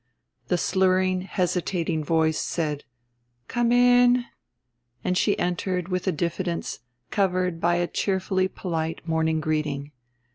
[0.47, 2.85] The slurring hesitating voice said
[3.47, 4.25] "Come in,"
[5.03, 6.79] and she entered with a diffidence
[7.11, 9.91] covered by a cheerfully polite morning greeting.